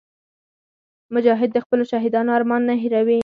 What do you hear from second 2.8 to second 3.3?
هېروي.